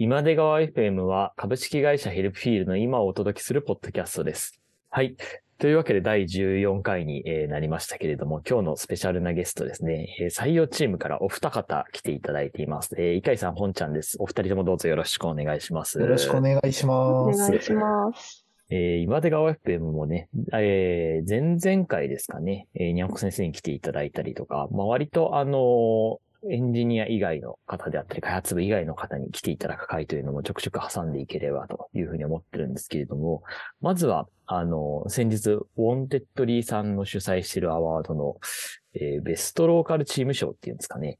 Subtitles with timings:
[0.00, 4.60] 今出川 FM は株式会社ヘルプフィールの今をお届けするポッドキャストです。
[4.90, 5.16] はい。
[5.58, 12.94] というわけで第14回にえーなりましたけれども、今日のスペシャルなゲストですね、えー採用チームからお二方来ていただいています。
[12.96, 14.18] えー、いかいさん、本ちゃんです。
[14.20, 15.98] お二人ともどうぞよろしくお願いします。
[15.98, 17.50] よろしくお願いしおます。
[17.50, 18.46] 願いします。
[18.70, 33.42] えー、今出川 FM もね、えー、前々回ですかね、えー、にゃんこ先生に来ていただいたりとか、まあ、割とあのーエンジニア以外の方であったり、開発部以外の方に来ていただく回というのもちょくちょく挟んでいければというふうに思ってるんですけれども、
[33.80, 38.36] まずは、あのー先日、ウォンテッドリーさんの主催しているアワードの、
[38.94, 41.18] えーベストローカルチーム賞っていうんですかね、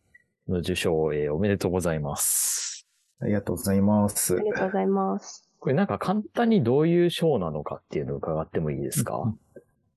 [0.48, 2.86] の受賞、えーおめでとうございます。
[3.20, 4.40] ありがとうございますあ。
[4.40, 5.48] りがとうございます。
[5.60, 9.34] これなんか簡単にどういう賞なのかっていうのを伺ってもいいですか、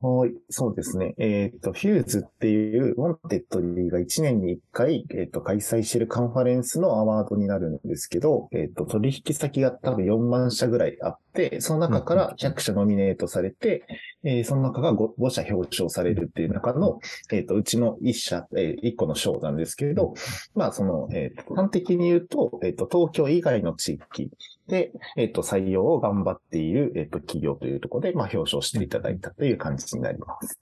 [0.04, 1.14] はい、そうですね。
[1.20, 13.86] えっ、と、フューズっていう、ウォンテッドリーが1年に1回、えっ、と、開催しているカンファレンスのアワードになるんですけど、えっ、と、取引先が多分4万社ぐらいあって、その中から100社ノミネートされて、
[14.24, 17.00] えーその中が 5, 5社表彰されるっていう中の、
[17.32, 20.14] えっ、と、うちの1社、え1個の賞なんですけれど、
[20.56, 24.32] まあ、その、えっ、と、端的に言うと、えっ、と、東京以外の地域
[24.68, 30.60] で、えっ、と、採用を頑張っている、えっ、と、企業というところで、まあ、表彰していただいたという感じになります。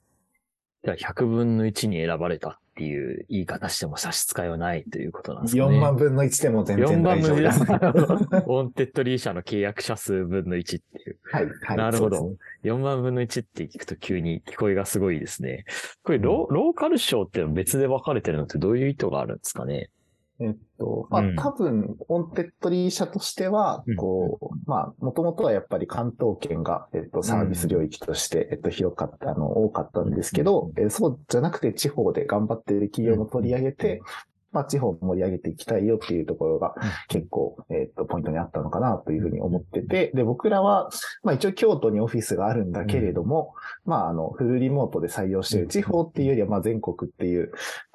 [0.82, 5.76] じゃあ100分の1に選ばれたっていう言い方しても差し支えはないということなんですかね。
[5.76, 7.72] 4万分の1でも全4然万分の大丈夫です。
[7.72, 8.44] 1。
[8.46, 11.18] ウォンテッドリー社の契約者数分の1っていう。
[11.24, 11.76] はい、はい。
[11.76, 15.64] なるほどね4万分の1って聞くと急に聞こえがすごいですね。
[16.04, 19.90] これロ、ローカル賞って別で分かれてるのってどういう意図があるんですかね？
[20.40, 21.36] えっと、まあ、うん。
[21.36, 34.00] 多分、ウォンテッドリー社としてはうん、こう、まあ、もともとはやっぱり関東圏が、えっと、サービス領域として、えっと、広かった、あの、多かったんですけど、えーそうじゃなくて地方で頑張っている企業も取り上げて、
[34.52, 36.74] まあ、地方を盛り上げていきたいよっていうところが
[37.08, 40.90] 結構、えっと、ポイントにあったのかなというふうに思ってて、で、僕らは、
[41.22, 47.52] まあ、一応京都にオフィスがあるんだけれども、まあ、あの、フルリモートで採用している地方っていうよりは、まあ、全国っていう、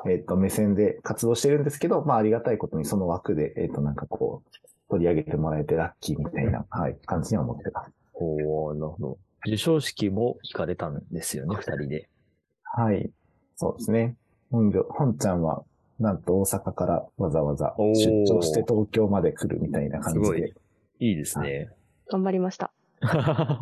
[0.09, 7.91] えっ、と、目線で活動してるんですけど、まあ、ありがたいことにその枠で、えっ、と、なんかこう、取り上げてもらえてラッキーみたいな、はい、感じには思ってます。
[8.13, 9.17] おーなるほど。
[9.45, 12.09] 授賞式も聞かれたんですよね、二人で。
[12.63, 13.09] はい。
[13.55, 14.15] そうですね。
[14.51, 15.63] 本業、本ちゃんは、
[16.00, 20.53] なんと大阪からわざわざ出張して東京まで来るみたいな感じすごいで。
[21.00, 21.69] いいですね。
[22.09, 22.72] 頑張りました。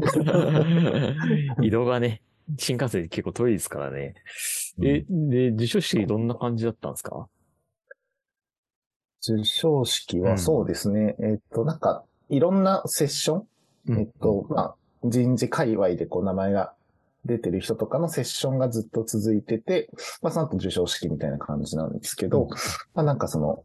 [1.62, 2.22] 移動がね、
[2.58, 4.16] 新幹線で結構遠いですからね。
[4.84, 7.28] え、で、授賞式どんな感じだったんですか？
[9.22, 11.16] 授賞式うんはそうですね。
[11.20, 13.44] えっ、と、なんか、いろんなセッショ
[13.88, 14.00] ン？
[14.00, 16.74] えっと、まあ、人事界隈でこう名前が
[17.26, 19.90] 出てる人とかのセッションがずっと続いてて、
[20.22, 22.50] まあ、その後授賞式みたいな感じなんですけど、うん。
[22.50, 22.56] ま
[22.96, 23.64] あ、なんかその、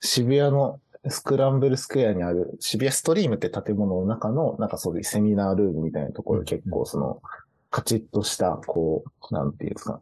[0.00, 7.22] 渋谷のスクランブルスクエアにある渋谷ストリームって建物の中の、なんかそういうセミナールームみたいなところで結構その、
[7.70, 10.00] カチッとした、こう、なんていうんですか、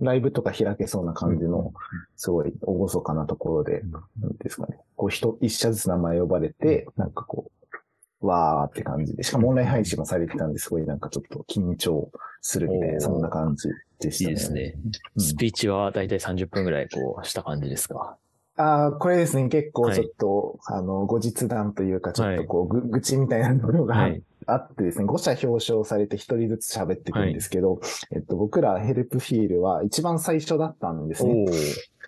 [0.00, 1.72] ライブとか開けそうな感じの、
[2.16, 7.65] すごい厳かなところで、なんですかね、こう人、一社ずつ名前呼ばれて、なんかこう、
[8.26, 9.22] わーって感じで。
[9.22, 12.10] しかもオンライン配信もされてたんですごいなんかちょっと緊張
[12.40, 13.68] するみたいな、そんな感じ
[14.00, 14.30] でしたね。
[14.30, 14.74] いいですね。
[15.16, 18.16] うんスピーチはだいたい30分ぐらいこうした感じですか？
[18.58, 24.22] ああ、これですね、結構ちょっと、あの、後日談というか、ちょっとこう、ぐ、愚痴みたいなのがはい。
[24.48, 27.80] あってですね、5社表彰されて1人ずつ喋ってくるんですけど、
[28.12, 31.46] えっと、僕らヘルプフィールは一番最初だったんですね。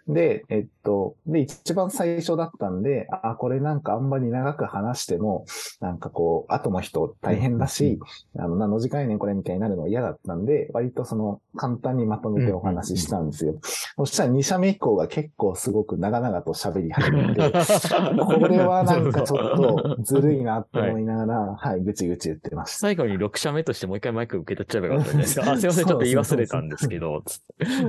[0.08, 5.44] で、えっと、で、一番最初だったんで、あ、これなんかあんまり長く話しても、
[5.80, 7.98] なんかこう、後の人大変だし、
[8.38, 13.58] あの、何の時間やねんこれみたいになるのが嫌だったんで、割とその、簡単にまとめてお話ししたんですよ。
[13.97, 17.41] そしたら2社目以降が結構すごく長々と喋り始めて、
[18.24, 22.78] これはなんかちょっとずるいなって思いながら、 はい、ぐちぐち言ってました。
[22.78, 25.42] 最後に6社目としてもう一回マイク受け取っちゃえばよかったんですか。
[25.52, 27.22] あ、すいません、ちょっと言い忘れたんですけど、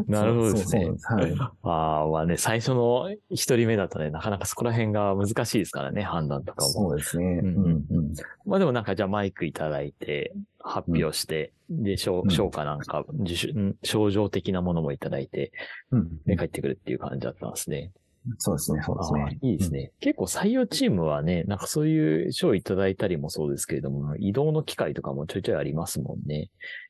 [0.08, 0.90] なるほどですね。
[1.04, 1.34] はい。
[1.64, 6.72] ああ、まあね、最初の一人目だとね、なかなかそこら辺が難しいですからね、判断とかも。
[6.72, 7.26] そうですね。
[7.44, 8.14] ううんんうん。
[8.46, 15.52] まあでもなんかじゃあマイクいただいて、発表して、で、賞うん賞かなんか、受賞、ん賞状的なものもいただいて、
[15.92, 17.92] うんで、帰ってくるっていう感じだったんですね。
[18.38, 19.40] そうですね、そうですあね。
[19.42, 19.92] ーいいですね。
[20.02, 26.50] 結構採用チームはね、なんかそういう賞いただいたりもそうですけれども、移動の機会とかもちょいちょいありますもんね。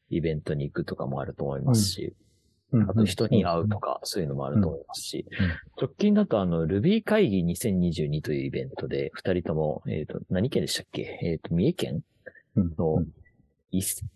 [0.10, 2.14] イベントに行くとかもあると思いますし、うん
[2.88, 5.48] あと人に会うとか、そういうのもあると思いますし、うん
[5.82, 11.20] 直近だとあの、Ruby 会議2022というイベントで、二人とも、えっ、と、何県でしたっけ？
[11.24, 12.04] えっ、と、三重県？
[12.56, 13.04] うんの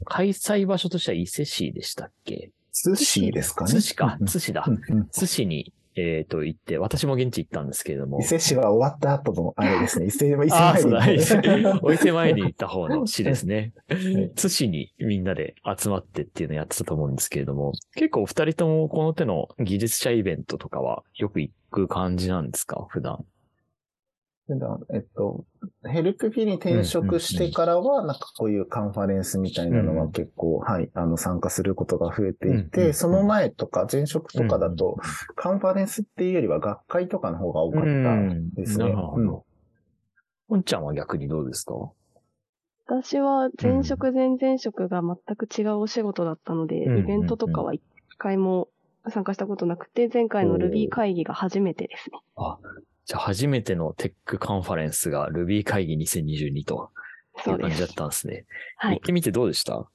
[0.06, 2.52] 開催場所としては伊勢市でしたっけ？
[2.74, 3.72] 寿司ですかね。
[3.72, 4.18] 津市か。
[4.20, 4.66] う、ん津市だ。
[5.12, 8.24] 津市にえっ、と、行って、私も現地行ったんですけれども伊。
[8.24, 10.08] 勢市は終わった後の、あれですね。
[10.08, 13.74] 伊勢、伊勢 ああ、そうだ、 参り伊勢のお伊勢前に行った方の市ですね。
[13.90, 22.86] い津市にみんなで集まってっていうのをやってたと思うんですけれども、結構二人ともこの手の技術者イベントとかはよく行く感じなんですか？
[22.90, 23.24] 普段。
[24.94, 25.46] えっと、
[25.86, 32.94] ヘルプフィに転職してからは、なんかこういうカンファレンスみたいなのは結構、はい、あの、参加することが増えていうんうんうて、ん。
[32.94, 34.98] その前とか前職とかだと、
[35.36, 37.90] カンファレンスっていうよりは学会とかの方が多かった
[38.60, 38.86] ですね。
[38.86, 39.28] なるほうん。
[39.28, 39.46] ど。
[40.50, 41.74] 本ちゃんは逆にどうですか？
[42.86, 47.82] 私は前職前々職が全く違うお仕事だったので、うんイベントとかは一
[48.18, 48.68] 回も
[49.08, 52.20] 参加したことなくて、前回の Ruby 会議が初めてですね。
[52.36, 52.60] あ、
[53.06, 56.90] じゃあ初めてのテックカンファレンスが Ruby 会議2022と
[57.38, 58.46] いうそういう感じだったんですね。
[58.78, 58.96] はい。
[58.98, 59.88] 行ってみてどうでした？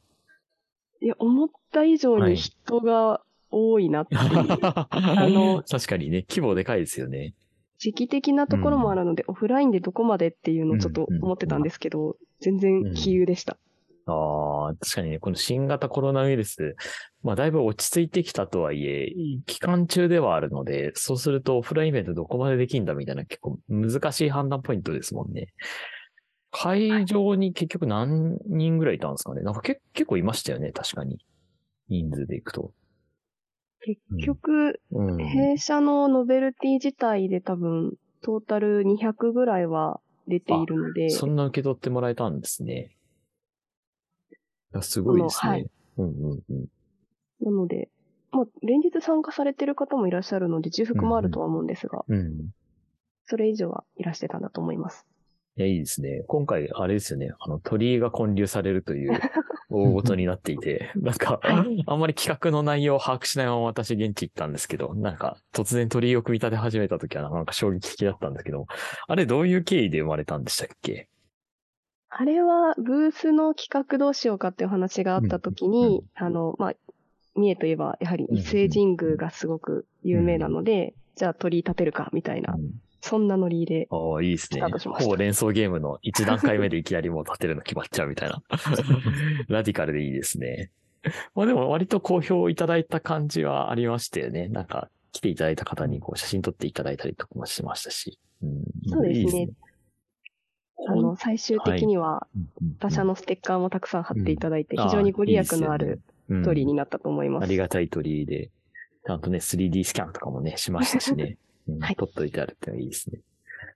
[1.00, 4.20] いや、思った以上はいに人が多いなっていう、
[4.60, 4.88] あ
[5.28, 7.34] の確かにね、規模でかいですよね。
[7.78, 13.56] 時期的なところもあるので、オフラインでどこまでっていうのをちょっと思ってたんですけど、全然杞憂でした。
[14.08, 16.76] ああ、確かにね、この新型コロナウイルス、
[17.22, 19.12] まあだいぶ落ち着いてきたとはいえ、
[19.46, 25.49] 期間中ではあるので、そうするとオフラインイベントどこまでできんだみたいな結構難しい判断ポイントですもんね。
[26.50, 31.19] 会場に結局何人ぐらいいたんですかねなんかけ結構いましたよね、確かに。
[31.88, 32.72] 人数でいくと。
[33.81, 35.16] 結局、うん。
[35.19, 42.90] 弊社のノベルティ自体で多分、トータル200ぐらいは出ているので、そんな受け取ってもらえたんですね。
[44.75, 45.50] いやすごいですね。
[45.50, 46.67] はいうんうんうん。
[47.41, 47.88] なので、
[48.31, 52.50] まあ、連日参加されてる方もいらっしゃるので、重複もあるとは思うんですが、うん。
[53.26, 55.06] それ以上はいらしてたんだと思います。
[55.56, 56.23] いや、いいですね。
[56.29, 57.32] 今回、あれですよね。
[57.41, 59.20] あの、鳥居が建立されるという
[59.70, 68.67] 大ごとになっていて、なんか、あんまり企画の内容を把握しないまま私現地行ったんですけど、なんか、突然鳥居を組み立て始めた時はなんか衝撃的だったんですけど、
[69.09, 71.09] あれどういう経緯で生まれたんでしたっけ？
[72.20, 76.75] あれは、ブースの企画どうしようかっていう話があった時うんに、あの、まあ、
[77.37, 88.43] 三重といえば、やはり伊勢神宮がすごく有名なので、じゃあ鳥居立てるか、みたいな、うんそんなノリで、ああ、いいですねほぼ連想ゲームの一段階目でいきなりもう立てるの決まっちゃうみたいな。
[89.47, 90.73] ラディカルでいいですね。
[91.37, 94.49] まあでも割と好評いただいた感じはありましたよね。
[94.49, 98.19] なんか来ていただいた方にこう写真撮っていただいたりとかもしましたし。
[98.43, 99.49] うん、そうですねいい
[100.90, 107.44] あの、最終的には、うん他社のステッカーもたくさん貼っていただいて、うん非常にご利益のあるうん鳥居になったと思います。
[107.44, 108.50] ありがたい鳥居で、
[109.06, 111.38] ちゃんとね、3D スキャンとかもね、しましたしね。
[111.69, 113.20] うんはい撮っといてあるってのはいいですね。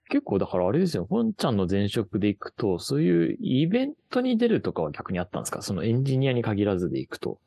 [0.08, 5.62] 結構だからあれですよ、本ちゃんの前職で行くと、そういうイベントに出るとかは逆にあったんですか？
[5.62, 7.38] そのエンジニアに限らずで行くと。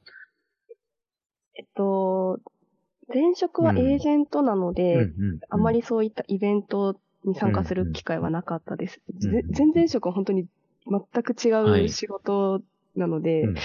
[1.55, 2.39] えっと、
[3.13, 5.09] 前職はエージェントなので、
[5.49, 9.01] あまりそういったイベントに参加する機会はなかったです。
[9.13, 10.45] うんぜ前々職は本当に
[10.87, 12.61] 全く違はいう仕事
[12.95, 13.55] なので、うん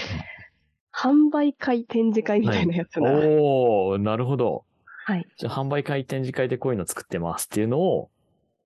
[0.92, 4.64] 販売会展示会みたいなやつが、はい、おー、なるほど。
[5.38, 8.10] じゃあ販売会展示会でこういうの作ってますっていうのを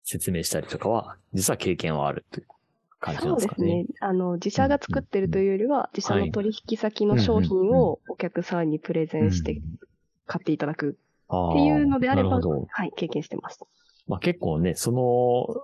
[0.05, 2.46] 説明したりとかは、実は経験はあるという
[2.99, 3.67] 感じなそうんでかね。
[3.67, 3.99] ですすね。
[4.00, 9.61] あの、自社が作ってるというよりは、自社の取引先の商品をお客さんにプレゼンして
[10.26, 12.41] 買っていただくっっていうのであれば。
[12.41, 13.61] はい、経験してます。
[14.06, 15.62] まあ結構ね、その、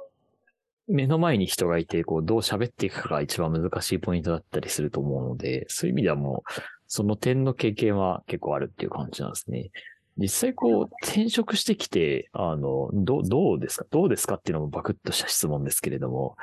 [0.89, 9.71] 目の前に人がいて、こう、どう喋っていくかが一番難しいポイントだったりすると思うので、そういう意味ではもう、その点の経験は結構あるっていう感じなんですね。
[10.17, 13.87] 実際こう、転職してきて、あの、どう、どうですか？
[13.91, 16.37] どうですかっていうのもバクッとした質問ですけれども、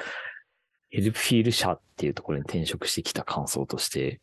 [0.89, 4.21] ヘルプフィール社っていうところに転職してきた感想として、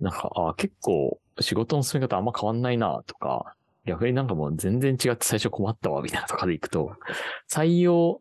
[0.00, 3.54] なんか、あ結構仕事の進め方あんま変わんないなとか、
[3.84, 6.96] 逆になんかもう全然違って最初困ったわみたいなとかでいくと、
[7.50, 8.20] 採用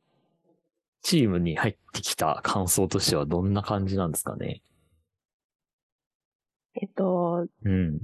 [1.04, 4.62] チームに入ってきた感想としてはどんな感じなんですかね？
[6.76, 8.00] えっと、うん。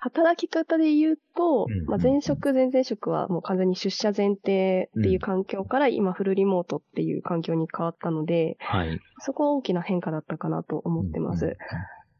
[0.00, 9.00] 働き方で言うと、うんまあ、前職、前々職はもう完全に出社前提っていう環境から今フルリモートっていう環境に変わったので、はい。
[9.18, 11.56] そこは大きな変化だったかなと思ってます。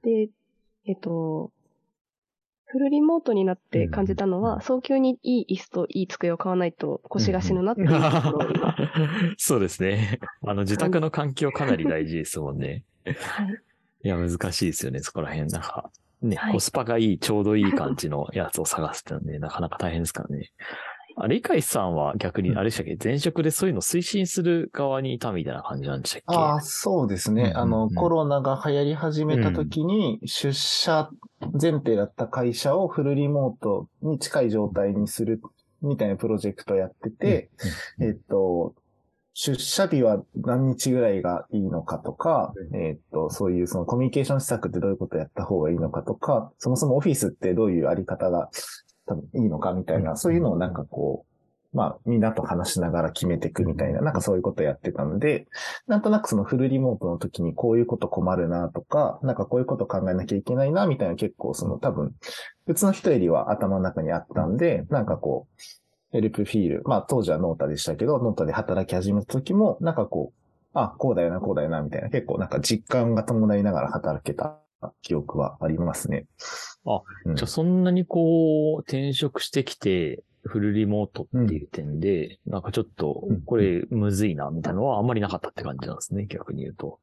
[0.02, 0.28] で、
[0.86, 1.52] えっと、
[2.70, 8.76] フルリモートになって感じたのは、うん早急にいい椅子といい机を買わないと腰が死ぬなっていうところを今、
[9.38, 10.20] そうですね。
[10.46, 12.84] あの、自宅の環境かなり大事ですもんね。
[13.04, 13.62] はい。
[14.04, 15.50] いや、難しいですよね、そこら辺。
[15.50, 20.50] なんか、ね、はいコスパがいい、ちょうどいい感じのやつを探すってのはね、なかなか大変ですからね。
[21.20, 26.24] あれ、イさんは逆に、あれでしたっけ、前職でそういうの推進する側にいたみたいな感じなんでしたっけ？
[26.36, 27.42] ああ、そうですね。
[27.42, 27.56] うんうんうん。
[27.58, 31.10] あの、コロナが流行り始めた時に、出社
[31.60, 35.40] 前提だった会社をフルリモートに近い状態にする
[35.82, 37.50] みたいなプロジェクトやってて、
[38.00, 38.74] えっと、
[39.34, 48.50] 出社日は何日ぐらいがいいのかとか、えっと、そういうそのコミュニケーション施策ってどういうことやった方がいいのかとか、そもそもオフィスってどういうあり方が
[49.08, 55.46] 多分いいのかみたいな、そういうのをなんかこう、まあ、みんなと話しながら決めていくみたいな、なんかそういうことやってたので、
[55.86, 62.14] なんとなくそのフルリモートの時にこういうこと困るなとか、なんかこういうこと考えなきゃいけないなみたいな結構その多分、
[62.66, 65.62] 別の人よりは頭の中にあったんで、なんかこう、
[66.10, 70.38] ヘルプフィール、まあ当時はノータでしたけど、ノータで働き始めた時も、なんかこう、
[70.72, 74.58] あ、こうだよな、こうだよな、みたいな、結構なんか実感が伴いながら働けた
[75.02, 76.24] 記憶はありますね。
[76.88, 86.98] あ、うん、じゃあそんなにこう、転職してきて、フルリモートっていう点で、うん、なんかちょっと、これむずいな、みたいなのはあんまりなかったって感じなんですね、逆に言うと。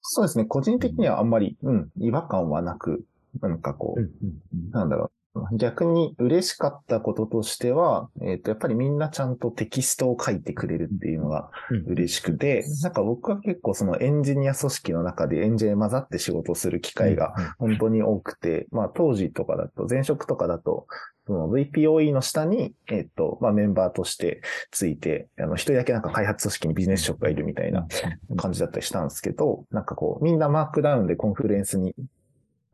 [0.00, 0.44] そうですね。
[0.44, 3.04] 個人的にはあんまり、うん、違和感はなく、
[3.40, 5.15] なんかこう、うんうんうん、なんだろう。
[5.52, 11.50] 逆に嬉しかったこととしては、えっ、ー、と、やっぱりみんなちゃんとテキストを書いてくれるっていうのが
[11.86, 20.86] 嬉しくて、うん、なんか僕は結構そのエンジニア組織の中でエンジニア混ざって仕事をする機会が本当に多くて、まあ当時とかだと、前職とかだと、
[21.26, 27.86] その VPOE の下に、えっ、と、まあ、メンバーとしてついて、あの、一人だけなんか開発組織にビジネス職がいるみたいな
[28.36, 31.96] 感じだったりしたんですけど、なんかこう、みんなマークダウンで Confluence に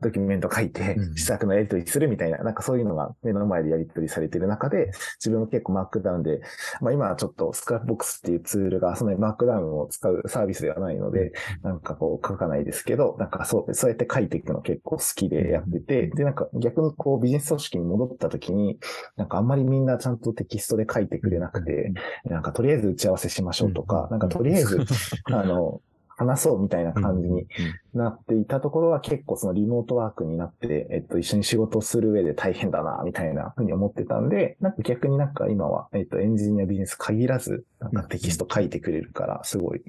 [0.03, 6.41] ドキュメント書いて、施策のやり取りするみたいな、なんかそういうのが目の前でやり取りされてる中で、自分も結構マークダウンで、
[6.81, 11.33] まあ今はちょっと Scrapbox っていうツールがそのマークダウンを使うサービスではないので、
[11.63, 18.79] なんかこう書かないですけど、なんかそう、そうやって書いていくの結構好きでやってて、で、なんか逆にこうビジネス組織に戻った時に、
[19.17, 21.93] なんかあんまりみんなちゃんとテキストで書いてくれなくて、
[22.25, 24.79] なんかとりあえず打ち合わせしましょうとか、なんかとりあえず、
[25.27, 25.81] あの、
[26.17, 27.47] 話そうみたいな感じに
[27.95, 39.83] なっていたところは結構そのリモートワークになって、えっと、一緒に仕事をする上で大変だな、みたいなふうに思ってたんで、なんか逆になんか今は、えっと、エンジニアビジネス限らず、なんかテキスト書いてくれるから、すごい、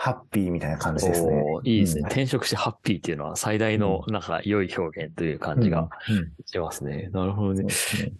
[0.00, 1.42] ハッピーみたいな感じですね。
[1.64, 5.88] いいですね、うん、転職してハッピーっていうのは最大のなんか良い表現という感じが
[6.46, 7.10] しますね。
[7.12, 7.64] なるほどね。
[7.64, 7.72] ね。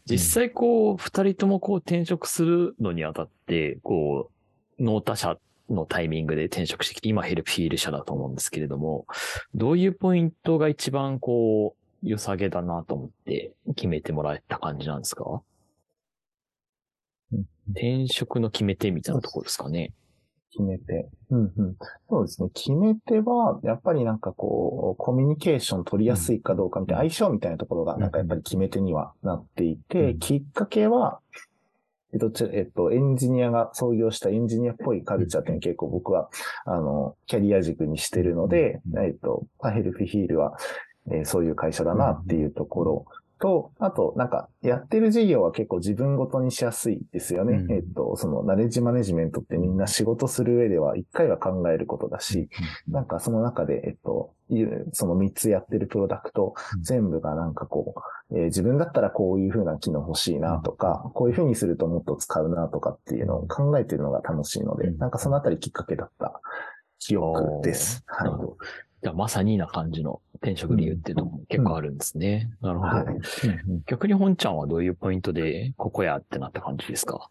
[0.04, 4.32] 実際こう、二人ともこう転職するのにあたって、こ
[4.78, 9.06] う、ノータ社のタイミングで転職してきて、今ヘルプフィール社だと思うんですけれども、
[9.54, 15.42] どういうポイントが一番こう、良さげだなと思って決めてもらえた感じなんですか、
[17.70, 19.92] 転職の決め手みたいなところですかね。
[20.50, 21.08] 決め手。
[21.30, 21.76] うんうん。
[22.08, 22.48] そうですね。
[22.54, 31.20] 決め手は、やっぱりなんかこう、コミュニケーション取りやすいかどうかみたいな、相性みたいなところが、なんかやっぱり決め手にはなっていて、きっかけは、
[32.12, 36.30] えっと、えっと、エンジニアが創業したエンジニアっぽいカルチャーっていうの結構僕は、
[36.64, 40.56] あの、キャリア軸にしてるので、えっと、パヘルフィヒールは、
[41.10, 43.06] えー、そういう会社だなっていうところ
[43.40, 47.58] と、あと、なんか、やってる事業は結構自分ごとにしやすいですよね。
[47.58, 52.48] うん、えっと、その、ナレッジマネジメントってみんな仕事する上では一回は考えることだし、
[52.88, 54.32] うん、なんかその中で、えっと、
[54.92, 57.94] その3つやってるプロダクト、全部がなんかこ
[58.30, 66.40] う、えー、自分だったらこういう風な機能欲しいなとか、こういう風にするともっと使うなとかっていうのを考えてるのが楽しいので、なんかそのあたりきっかけだった
[66.98, 68.02] 記憶です。
[68.06, 68.30] はい。
[69.02, 72.50] じゃあまさにな感じの転職理由っていうのも結構あるんですね。
[72.62, 73.16] うん、なるほど、はい、
[73.86, 77.30] 逆に本ちゃんはどういうポイントでここやってなった感じですか？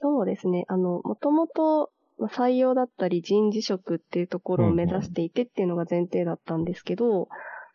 [0.00, 0.64] そうですね。
[0.68, 1.90] あの、もともと
[2.20, 7.28] 採用だったり人事職っていうところを目指していてっていうのが前提だったんですけど、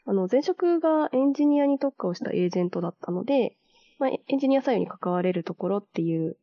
[0.06, 3.58] あの、前職がエンジニアに特化をしたエージェントだったので、
[4.00, 6.38] まあ、エンジニア採用に関われるところっていう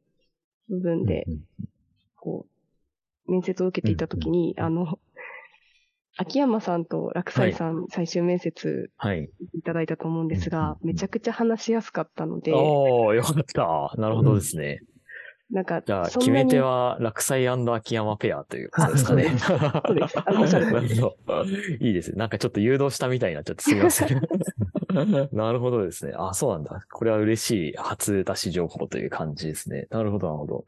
[0.69, 1.25] 部分で、
[2.17, 2.47] こ
[3.27, 4.99] う、面接を受けていたときに、あの、
[6.17, 8.91] 秋山さんと落斎さん、最終面接
[9.55, 12.53] いただいたと思うんですが、めちゃくちゃ話しやすかったので。
[12.53, 14.01] おー、よかった。
[14.01, 14.81] なるほどですね。
[15.51, 19.25] なんか、じゃあ、決め手は、落斎秋山ペアということですかね。
[19.39, 20.19] そうです。
[20.19, 22.17] あの、おっしゃるいいです。
[22.17, 24.21] なんかちょっと誘導したみたいになっちゃってすみません。
[25.33, 26.15] なるほどですね。
[26.17, 26.81] あ、そうなんだ。
[26.91, 29.87] これは嬉しい初出し情報という感じですね。
[29.91, 30.65] なるほど、なるほど。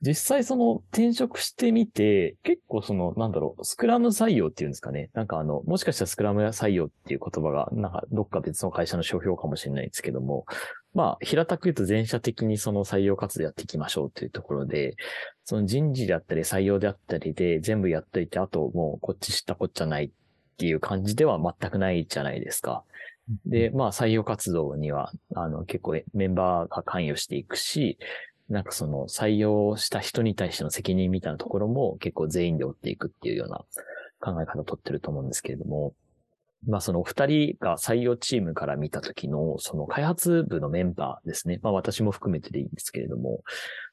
[0.00, 5.10] 実際その転職してみて、結構その、なんだろう、スクラム採用っていうんですかね。
[5.12, 10.46] なんかあの、もしかしたらスクラム採用っていう言葉が、なんかどっか別の会社の商標かもしれないですけども、
[10.94, 14.96] まあ、平たく言うと全社的にその採用活動やっていきましょうというところで、
[15.44, 20.10] その人事であったり採用であったりで全部やっといて、あともうこっち知ったこっちゃないっ
[20.58, 22.84] ていう感じでは全くないじゃないですか。
[23.46, 27.98] で、まあ採用活動には、あの結構メンバーが関与していくし、
[28.48, 33.64] なんかその採用した人に対しての責任みたいなところも結構全員で追っていくっていうような
[34.20, 35.94] 考え方をとってると思うんですけれども、
[36.66, 41.60] まあそのお二人が採用チームから見た時の、その開発部のメンバーですね。
[41.62, 43.42] まあ私も含めてでいいんですけれども、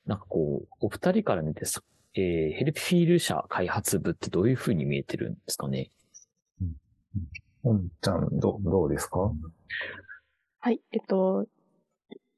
[0.08, 1.66] なんかこう、お二人から見て
[2.18, 5.92] えー、ヘルプフィール社開発部ってどういうふうに見えてるんですかね？
[7.66, 7.90] うん。
[8.02, 9.32] ちゃん、ど、どうですか？
[10.62, 11.46] はい、えっと、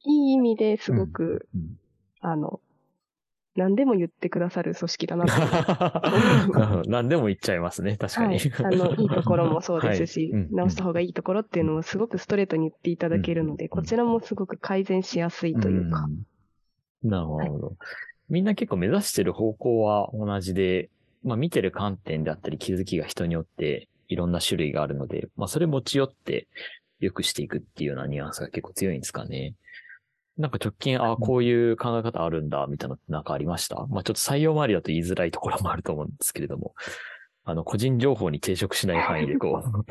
[0.04, 1.62] いい意味ですごく、うん。
[1.62, 1.78] うん、
[2.22, 2.60] あの、
[3.58, 6.84] 何でも言ってくださる組織だなと。
[6.88, 8.38] 何でも言っちゃいますね、確かに。
[8.38, 16.08] はい、あの、 いいところもそうですし、はい、直した方がいいところっていうのもすごくストレートに言っていただけるので、こちらもすごく改善しやすいというか。
[17.04, 17.76] なるほど。
[18.30, 20.92] みんな結構目指してる方向は同じで、
[21.24, 26.48] まあ見てる観点であったり気づきが人によっていろんな種類があるので、まあそれ持ち寄って
[27.00, 29.56] 良くしていくっていうようなニュアンスが結構強いんですかね。
[30.38, 33.88] なんか直近、ああ、こういう考え方あるんだ、みたいなのってなんかありました？
[33.88, 36.76] まあちょっと採用周りだと言いづらいところもあると思うんですけれども、
[37.44, 39.86] あの、個人情報に抵触しない範囲でこう、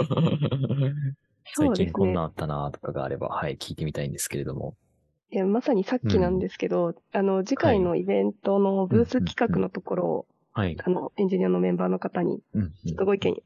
[1.57, 4.77] 最近こんなんあったなとかがあれば、はい、聞いてみたいんですけれども。
[5.31, 12.41] いや、まさにさっきなんですけど、うん、あの、次回のイベントのブース企画のところを、はい、あの、エンジニアのメンバーの方に、
[12.87, 13.43] ちょっとご意見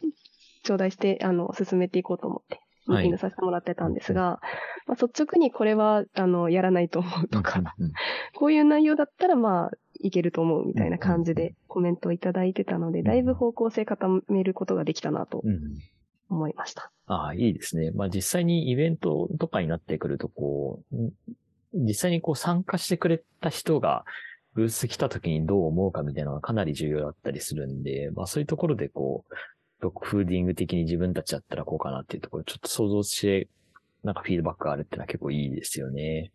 [0.64, 7.62] 頂戴して、あの、進めていこうと思って、ミーティングさせてもらってたんですが、はい、まあ、率直にこれは、あの、やらないと思うとか、
[8.34, 9.70] こういう内容だったら、まあ、
[10.02, 15.42] いけると思うみたいな感じでコメントをいただいてたので、だいぶ方向性固めることができたなと
[16.28, 16.90] 思いました。
[17.06, 17.90] ああ、いいですね。
[17.90, 20.96] まあ実際にイベントとかになってくると、こう、
[21.74, 24.04] 実際にこう参加してくれた人が、
[24.54, 29.34] ブース来た時にどう思うかみたいなのがかなり重要だったりするんで、まあそういうところでこう、
[29.80, 33.48] ドッグフーディング的に自分たちだったらこうかなっていうところ、ちょっと想像して、
[34.02, 36.32] なんかフィードバックがあるっていうのは結構いいですよね。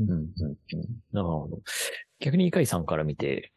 [0.00, 0.26] うん、うん、うん。
[1.12, 1.60] なるほど。
[2.20, 3.52] 逆にイカイさんから見て、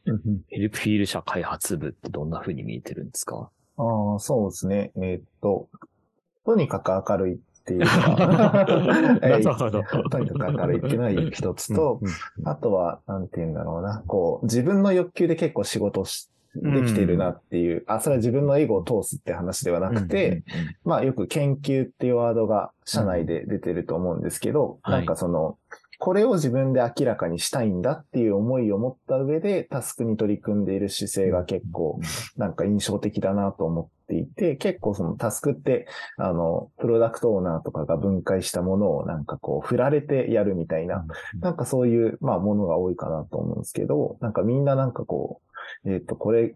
[0.49, 3.49] ヘルプフィール社開発部ってどんな風に見えてるんですか？
[3.77, 4.91] ああ、そうですね。
[4.97, 5.69] えー、っと、
[6.45, 8.65] とにかく明るいっていうのが
[10.11, 11.99] とにかく明るいっていうのは一つと、
[12.43, 20.43] あとは、なんて言うんだろうな、こう、自分の欲求で結構仕事しできてるなっていう、あ、それは自分のエゴを通すって話ではなくて、
[20.83, 25.57] まあよく研究っていうワードが社内で出てると思うんですけど、なんかその、
[25.97, 31.99] これを自分で明らかにしたいんだっていう思いを持った上でタスクに取り組んでいる姿勢が結構
[32.37, 41.05] なんか印象的だなと思っていて、結構そのタスクって、あの、プロダクトオーナーとかが分解したものをなんかこう振られてやるみたいな、
[41.39, 45.45] なんかそういう、まあものが多いかなと思うんですけど、なんかみんななんかこう、
[45.85, 46.55] えっ、ー、と、これ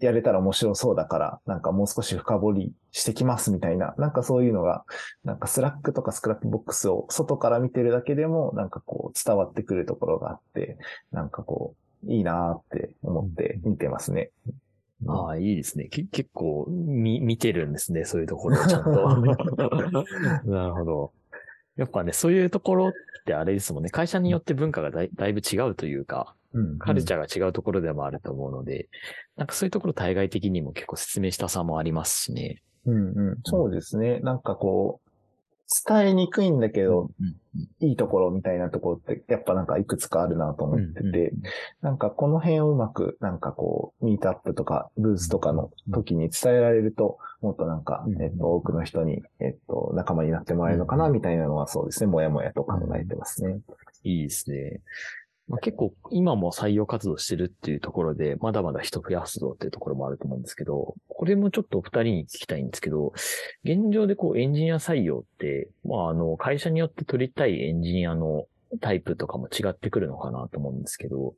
[0.00, 4.84] やれたら面白そうだから、なんかもう少し深掘りしてきますみたいな、なんかそういうのが、
[5.24, 10.78] なんか Slack とか Scrapbox を外から見てるだけでも、なんかこう伝わってくるところがあって、
[11.10, 11.74] なんかこ
[12.04, 14.30] う、いいなーって思って見てますね。
[15.06, 15.88] ああ、いいですね。
[15.88, 18.04] け結構、み、見てるんですね。
[18.04, 18.90] そういうところをちゃんと。
[20.50, 21.12] なるほど。
[21.76, 22.92] やっぱね、そういうところっ
[23.26, 23.90] てあれですもんね。
[23.90, 26.34] 会社によって文化がだいだいぶ違うというか、
[26.78, 28.88] カルチャーが違うところでもあると思うので、
[29.36, 32.62] なんかそういうところ対外的にも結構説明したさもありますしね。
[32.86, 33.36] うんうん。
[33.44, 34.20] そうですね。
[34.20, 35.04] なんかこう、
[35.88, 37.10] 伝えにくいんだけど、
[37.80, 41.32] いいところみたいなところってやっぱなんかいくつかあるなと思ってて、
[41.80, 53.60] なんかこの辺をうまくなんかこう、ミートアップとかブースとかの時に伝えられると、もっとなんか、えっと、多くの人に、えっと、仲間になってもらえるのかなみたいなのはそうですね、もやもやと考えてますね。
[54.02, 54.80] いいですね。
[55.46, 63.12] まあ、結構今も採用活動してるっていうところで、まだまだ人増やすぞっていうところもあると思うんですけど、これもちょっとお二人に聞きたいんですけど、
[63.62, 68.46] 現状でこうエンジニア採用って、まああの会社によって取りたいエンジニアの
[68.80, 71.34] タイプとかも違ってくるのかなと思うんですけど、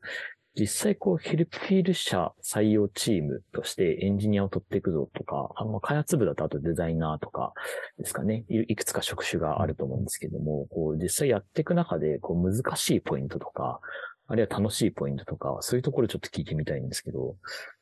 [0.59, 7.53] 実際こうヘルプフィール社採用チームとしてエンジニアを取っていくぞとか、あの開発部だとあとデザイナーとか
[7.99, 13.81] ですかね、いくつか職種があると思うんですけども、こう実際やっていく中でこう難しいポイントとか、
[14.29, 17.37] あるいは楽しいポイントとか、そういうところちょっと聞いてみたいんですけど、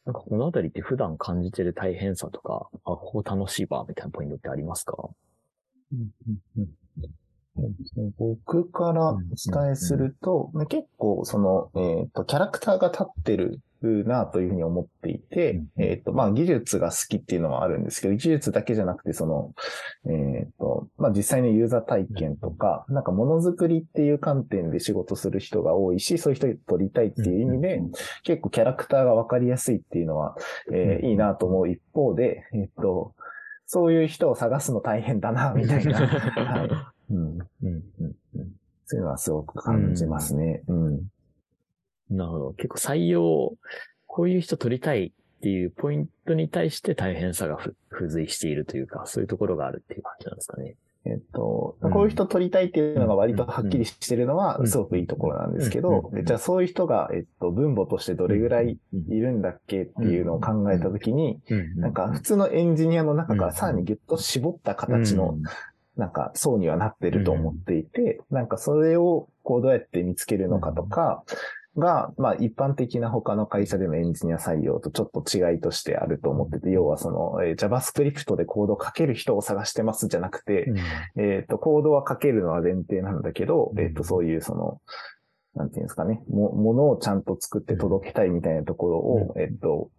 [0.05, 4.97] なんかこのあたりって普段感じてる大変さとか、あ、ここ楽しいば、みたいなポイントってありますか、
[5.93, 6.69] うんうんうん。
[8.19, 19.53] 僕からお伝えすると、結構その、えっ、ー、と、キャラクターが立ってるなというふうに思っていて、うん、えっ、ー、と、まあ、技術が好きっていうのはあるんですけど、技術だけじゃなくて、その、
[20.07, 27.83] えっ、ー、と、まあ、実際のユーザー体験とか、なんかものづくりっていう観点で仕事する人が多いし、そういう人取りたいっていう意味で、
[28.25, 30.37] 結構キャラクターがわかりやすいっていうのは、
[30.73, 33.15] えー、いいなと思う一方で、えっ、と、
[33.67, 35.99] そういう人を探すの大変だな、みたいな。
[36.07, 36.94] はい。
[38.95, 38.95] うん。
[38.95, 38.95] うん。
[38.95, 38.95] うん。
[38.95, 40.63] そういうのはすごく感じますね。
[40.69, 40.95] うん。
[42.11, 42.53] なるほど。
[42.53, 43.55] 結構採用、
[44.07, 45.13] こういう人取りたいっ
[45.45, 47.59] っていうポイントに対して大変さが
[47.91, 50.77] 付随しているというか、そういうところがあるっていう感じなんですかね。
[51.05, 58.79] えっと、こういう人取りたいっていうのが割とはっきりしてるのはすごくいいところなんですけど、じゃあそういう人が、えっと、分母としてどれぐらい
[59.11, 61.41] いるんだっけっていうのを考えたときに、
[61.77, 65.37] なんか普通のエンジニアの中からさらにギュッと絞った形の、
[65.97, 71.25] なんか層にはなってると思っていて、なんかそれをこうどうやって見つけるのかとか、
[71.77, 80.79] が、まあ一般的な他の会社でのエンジニア採用とちょっと違いとしてあると思ってて、要はその、えー、JavaScript でコードを書ける人を探してますじゃなくて、うん、
[81.23, 84.81] えっ、ー、と、コードは書けるのは前提なんだけど、うん、えっ、ー、と、そういうその、
[85.57, 89.91] なんていうんですかね、も、ものをちゃんと作って届けたいみたいなところを、うん、えっ、と、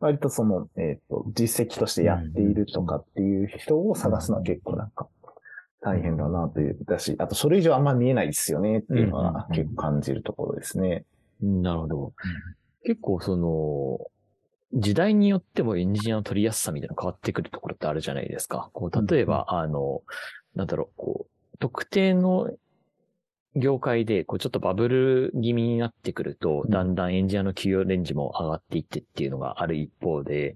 [0.00, 5.08] 割とその、えっ、と、実績としてやっているとかっていう人を探すのは結構なんか、
[5.80, 11.04] 大変だなという、だし、あとそれ以上あんま見えないですよねっていうのは結構感じるところですね。
[11.40, 12.12] なるほど。
[12.84, 13.98] 結構その、
[14.72, 18.70] 時代によってもエンジニアの取りやすさみたいなの変わってくるところってあるじゃないですか。
[18.72, 20.02] こう、例えば、あの、
[20.54, 22.50] なんだろう、こう、特定の
[23.56, 30.54] 業界で、こう、ちょっとバブル気味になってくると、だんだんエンジニアの給与レンジも上がっていってっていうのがある一方で、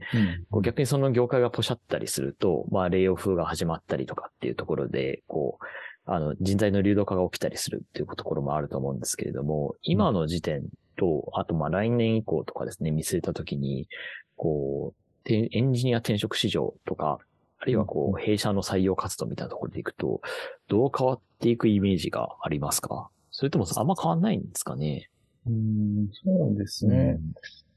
[0.51, 5.65] こう逆にその業界がポシャったりすると、まあ、レイオフが始まったりとかっていうところで、こう、
[6.05, 10.65] あの、人材の流動化が起きたりするっていうところもあると思うんですけれども、今の時点
[10.97, 13.89] と、あとまあ来年以降とかですね、見据えたときに、
[14.37, 17.19] こう、エンジニア転職市場とか、
[17.63, 20.21] あるいはこう、弊社の採用活動みたいなところでいくと、
[20.67, 23.09] どう変わっていくイメージがありますか？
[23.31, 25.09] それともあんま変わんないんですかね？
[25.47, 27.21] うん、そうですね。
[27.21, 27.35] うん。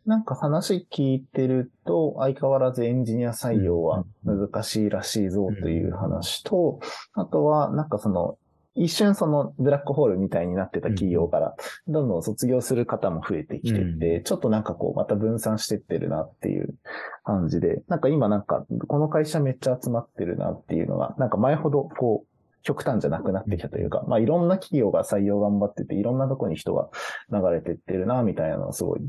[0.09, 6.79] なんか話聞いてると、相変わらずエンジニア採用は難しいらしいぞという話と、
[7.13, 8.39] あとは、なんかその、
[8.75, 11.55] 一瞬そのブラックホールみたいになってた企業から、
[11.87, 16.75] どんどん卒業する方も増えてきてて、ちょっとなんかこう、また分散してってるなっていう
[17.23, 22.27] 感じで、なんか今なんか、この会社めっちゃ集まってるなっていうのが、なんか前ほどこう、
[22.63, 26.89] 極端じゃなくなってきたというか、まあいろんな企業が採用頑張ってて、いろんなとこに人が
[27.31, 29.01] 流れてってるな、みたいなのをすごい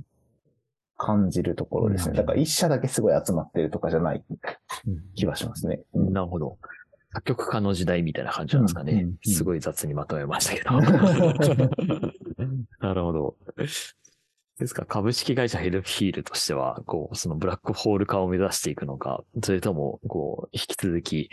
[0.97, 2.17] 感じるところですね。
[2.17, 4.23] だから一社だけすごい集まってるとかじゃない
[5.15, 5.81] 気はしますね。
[5.95, 6.59] うん、なるほど。
[7.17, 8.93] 作曲家の時代みたいな感じなんですかね。
[8.93, 10.73] うんうんうん、すごい雑にまとめましたけど。
[12.81, 13.37] なるほど。
[14.59, 21.31] ですか、株式会社ヘルヒールとしては、こう、そのブラックホール化を目指していくのか、それとも、こう、引き続き、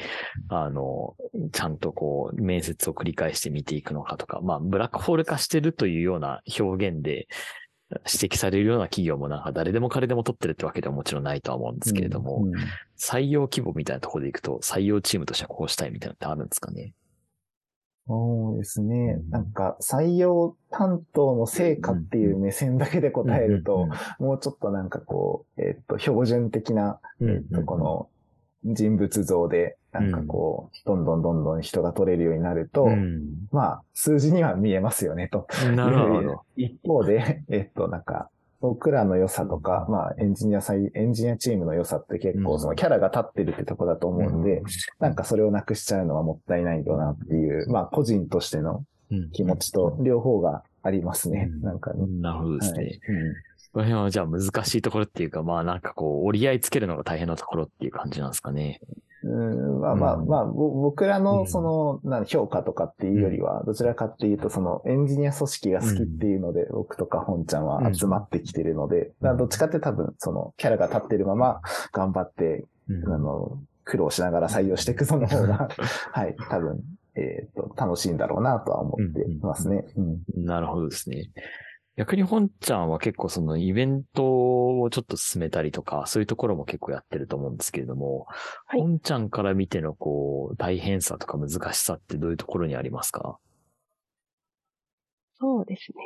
[0.49, 1.15] あの、
[1.51, 7.27] ちゃんとこう、面接を繰り返して見ていくのかとか、まあ、ブラックホール化してるというような表現で、
[8.05, 12.55] 指摘されるような企業もなんか誰でも彼でも取ってるってわけではもちろんないとは思うんですけれども、うんうん、
[12.97, 16.93] 採用規模みたいなところでいくと、採用チームとしてはこうしたいみたいなのってあるんですかね？
[18.05, 19.21] そうですね。
[19.29, 23.87] なんか、採用担当の成果っていう目線だけで答えると、
[24.19, 28.09] もうちょっとなんかこう、えっと、標準的な、えっと、この
[28.65, 32.87] 人物像で、なんかこう、どんどんどんどん人が取れるようになると、
[33.51, 35.47] まあ、数字には見えますよね、と。
[35.75, 36.41] なるほど。
[36.55, 44.63] 一方で、えっと、なんか、僕らの良さとか、まあ、エンジニアサイ、エンジニアチームの良さって結構そのキャラが立ってるってとこだと思うんで、
[44.99, 48.85] なんかそれをなくしちゃうのはもったいないよなっていう、まあ、個人としての
[49.33, 51.51] 気持ちと両方がありますね。
[51.61, 52.05] なんかね。
[52.21, 52.83] なるほどですね。
[52.83, 52.99] はい
[53.73, 58.79] この辺はじゃあ難しいところっていうか、まあなんかこう、折り合いつけるのが大変なところっていう感じなんですかね。
[59.23, 71.61] うんまあまあまあ、僕らのその、なん、評価とかっていうよりは、どちらかっていうと、そのエンジニア組織が好きっていうので、僕とか本ちゃんは集まってきてるので、どっちかって多分、そのキャラが立ってるまま
[71.93, 72.65] 頑張って、
[73.07, 75.69] あの、苦労しながら採用していくその方が、
[76.11, 76.81] はい、多分、
[77.15, 79.85] えっ、と、楽しいんだろうなとは思ってますね。
[80.35, 81.29] なるほどですね。
[81.95, 88.25] 逆に本ちゃんは結構そのイベントをちょっと進めたりとか、そういうところも結構やってると思うんですけれども、
[88.65, 93.37] はい、本ちゃんから見てのこう、大変さとか難しさってどういうところにありますか？
[95.39, 96.03] そうですね。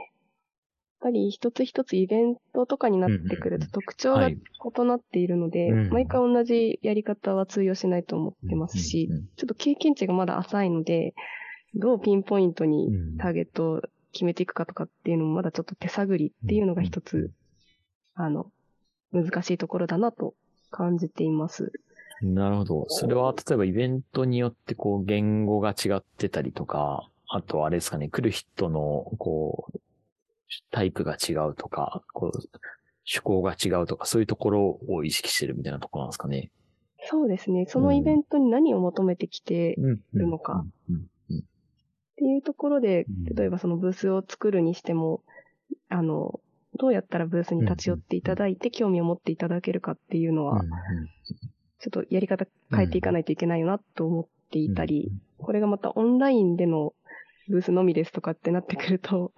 [1.00, 4.38] やっぱり一つ一つイベントとかになってくると特徴が異
[4.84, 11.13] なっているので、毎回同じやり方は通用しないと思ってますし、ちょっと経験値がまだ浅いので、
[11.76, 13.84] どうピンポイントにターゲット
[14.18, 17.30] 決めていくかとかっていうのもまだちょっと手探りっていうのが一つ、
[18.16, 18.52] あの、
[19.12, 20.34] 難しいところだなと
[20.72, 21.72] 感じています。
[22.24, 22.86] なるほど。
[22.90, 29.80] それは、例えばイベントによってこう言語が違ってたりとか、あとあれですかね、来る人のこう、
[30.72, 32.40] タイプが違うとか、こう、
[33.06, 36.50] 趣向が違うとか、そういうところを意識してるみたいなところなんですかね。
[37.04, 37.68] そうですね。
[37.68, 39.76] そのイベントに何を求めてきて
[40.14, 40.66] るのか。
[42.18, 45.22] っていうところで、例えばそのブースを作るにしても、
[45.90, 46.40] あの、
[46.80, 50.66] どうやったらブースに立ち寄っていただいて興味を持っていただけるかっていうのは、
[51.80, 56.94] ちょっとやり方変えていかないといけないよなと思っていたり、これがまたオンラインでの
[57.48, 59.32] ブースのみですとかってなってくると、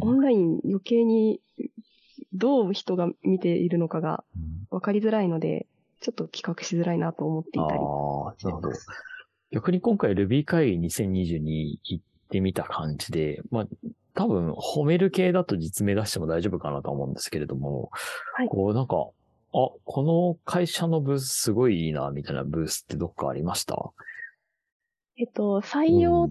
[0.00, 1.40] オンライン余計に
[2.32, 4.24] どう人が見ているのかが
[4.70, 5.66] 分かりづらいので、
[6.00, 7.64] ちょっと企画しづらいなと思っていたり。
[7.66, 8.72] ああ、なるほど。
[9.50, 13.66] 逆に今回 Ruby 会議2020に行ってみた感じで、まあ、
[14.14, 17.90] 多分褒める系だと実名出しても大丈夫かなと思うんですけれども、
[18.34, 23.92] はい、こうなんか、あ、この会社のブースすごいいいな、みたいなブースってどっかありました？
[25.16, 26.28] えっと、採用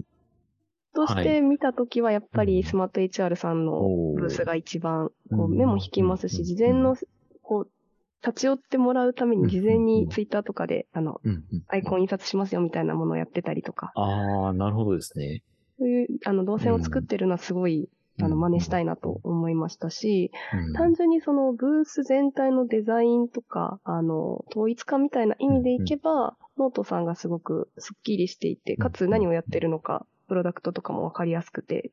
[0.94, 3.82] として見たときは、やっぱりスマート HR さんの
[4.16, 6.96] ブースが一番こう目も引きますし、事前の
[8.26, 11.22] 立ち寄ってもらうために事前にツイッターとかで、あの、
[11.68, 13.92] アイコン印刷しますよみたいなものをやってたりとか。
[13.96, 15.44] ああ、なるほどですね。
[15.78, 20.32] そういう、あの、動線を作ってるのはすごい、あの、真似したいなと思いましたし、
[20.74, 31.92] 単純にそのブース全体のデザインとか、あの、統一化みたいな意味でいけば、ノートさんがすごくスッキリしていて、かつ何をやってるのか、プロダクトとかもわかりやすくて、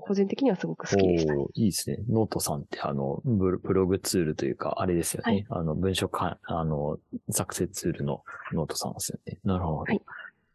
[0.00, 1.44] 個人的にはすごく好きでした、ね。
[1.54, 1.98] いいですね。
[2.08, 5.32] ノートさんってあの、ブログツールというか、あれですよね。
[5.32, 6.98] はい、あの、文書か、あの、
[7.30, 9.38] 作成ツールのノートさんですよね。
[9.44, 9.78] なるほど。
[9.78, 10.02] はい、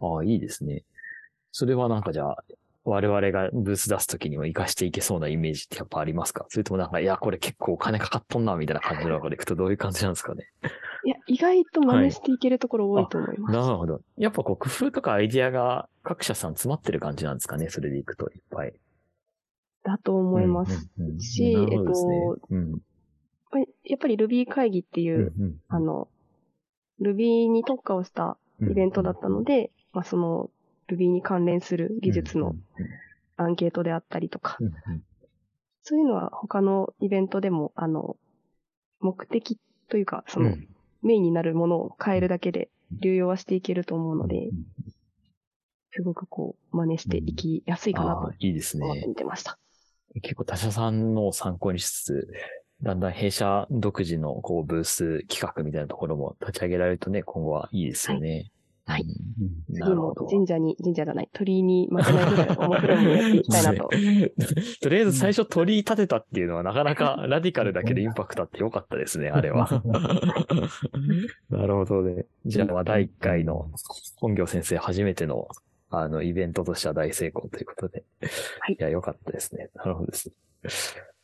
[0.02, 0.84] ああ、いいですね。
[1.52, 2.44] それはなんかじゃあ、
[2.86, 6.46] 我々がブース出すときにも活かしていけそうなイメージってやっぱありますか？
[6.50, 10.50] それともなんか、いや、これ結構お金かかっとんな、みたいな感じの中でいくとどういう感じなんですかね？
[11.06, 13.56] いや、意外と真似していけるところ多いと思います。
[13.56, 14.02] はい、なるほど。
[14.18, 17.70] やっぱこう、工夫とかアイディアが各社さん詰まってる感じなんですかね？
[17.70, 18.74] それでいくといっぱい。
[19.84, 22.40] だと思いますし、えっと、
[23.84, 25.34] やっぱり Ruby 会議っていう、
[25.68, 26.08] あの、
[27.02, 30.50] Ruby に特化をしたイベントだったので、まあその
[30.90, 32.56] Ruby に関連する技術の
[33.38, 34.58] アンケートであったりとか、
[35.82, 38.16] そういうのは他のイベントでも、あの、
[39.02, 40.56] 目的というか、その、
[41.02, 42.70] メインになるものを変えるだけで
[43.02, 44.50] 流用はしていけると思うので、
[45.92, 48.20] すごくこう、真似していきやすいかなと。
[48.20, 49.60] 思って見てました。
[50.22, 52.28] 結構他社さんの参考にしつつ、
[52.82, 58.52] だんだん弊社独自のこうブース企画みたいなところも立ち上げられるとね、今後はいいですよね。
[58.86, 59.06] はい。
[59.74, 63.90] 次も神社に、神社じゃない、鳥居に負けないぐらい面白いもやっていきたいなと。
[64.82, 69.70] とりあえず最初鳥居立てたっていうのはなかなかラディカルだけでインパクトあってよかったですね、あれは。
[71.50, 72.26] なるほどね。
[72.46, 73.72] じゃあ、第1回の
[74.18, 75.48] 本業先生初めての
[75.96, 78.04] あの、イベントとしては大成功ということで。
[78.60, 78.74] はい。
[78.74, 79.70] いや、よかったですね。
[79.76, 80.36] なるほどですね。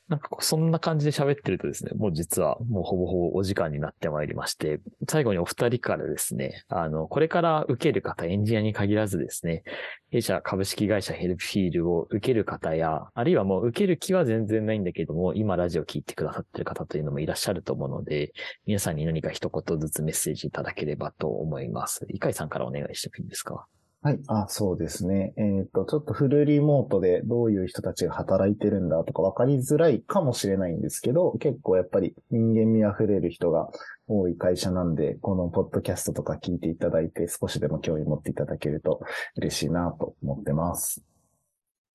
[0.09, 9.61] なんかそんな感じで喋ってるとですね、もう実はもうほぼほぼお時間になってまいりまして、最後にお二人からですね、あの、これから受ける方、エンジニアに限らずですね、
[10.09, 18.33] 弊社株式会社ヘルプフィールを受ける方や、あるいはもう受ける気は全然ないんだけども、今ラジオ聞いてくださってる方というのもいらっしゃると思うので、
[18.65, 22.07] 皆さんに何か一言ずつメッセージいただければと思います。
[22.09, 23.67] イカイさんからお願いしてもいいですか？
[24.01, 24.19] はい。
[24.27, 25.33] あ、そうですね。
[25.35, 33.69] えっ、ー、と、ちょっとフルリモートでどういう人たちが働いてるんだとか分かりづらいかもしれないんですけど、結構やっぱり人間味あふれる人が
[34.07, 39.01] 多い会社なんで、このポッドキャストとか聞いていただいて少しでも興味持っていただけると
[39.35, 41.03] 嬉しいなと思ってます。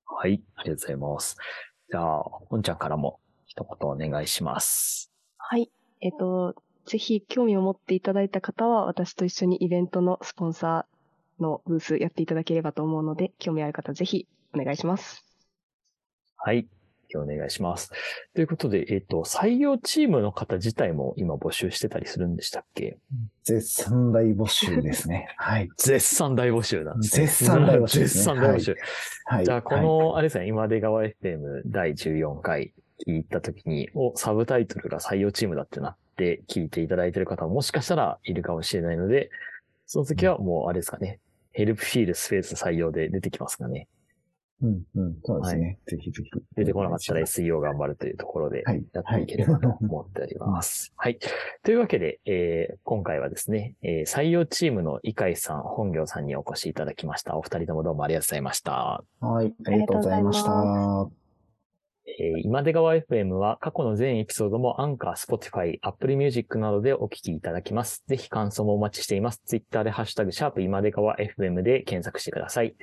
[0.05, 0.43] はい。
[0.57, 1.37] ありがとうございます。
[1.91, 5.11] じゃあ、本ちゃんからも一言お願いします。
[5.39, 5.71] はい。
[6.03, 10.94] えっ、ー、と、ぜひ興味を持っていただいた方は、私と一緒にイベントのスポンサー、
[11.45, 15.25] のブースやっていただければと思うので、興味ある方ぜひお願いします。
[16.37, 16.67] はい。
[17.17, 17.93] お願いします。
[18.35, 22.99] ということで、えっ、ー、と、採用チームの方自体も今募集してたりするんでしたっけ？
[23.45, 25.29] 絶賛大募集ですね。
[25.39, 25.69] はい。
[25.77, 27.27] 絶賛大募集なんですね。
[27.27, 28.77] 絶賛大募集、ね、絶賛大募集。
[29.27, 29.45] はい。
[29.45, 32.75] じゃあ、この、はい、あれですね、今出川 FM 第14回
[33.07, 39.31] 聞いたときに、お、サブタイトルが採用チームだってなって聞いていただいている方ももしかしたらいるかもしれないので、
[39.87, 41.21] その時はもうあれですかね、
[41.55, 43.89] ヘルプフィールスペース採用で出てきますかね。
[44.63, 45.63] うんうん、そうですね。
[45.67, 46.31] はい、ぜひぜひ。
[46.57, 50.93] 出てこなかったら SEO 頑張るというところでやっていければと思っております。
[50.97, 51.19] はい。
[51.63, 57.37] というわけで、えー、今回はですね、えー、採用チームの井海さん、本業さんにお越しいただきました。
[57.37, 59.05] お二人ともどうもありがとうございました。
[59.21, 61.24] はい、ありがとうございました。
[62.07, 68.05] えー、今出川 FM は過去の全エピソードも Anchor、Spotify、Apple Music などでお聞きいただけます。
[68.07, 69.41] ぜひ感想もお待ちしています。
[69.47, 72.75] ツイッターでハッシュタグ、シャープ今出川 FM で検索してください。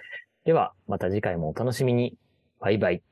[0.43, 2.17] では、また次回もお楽しみに。
[2.59, 3.10] バイバイ。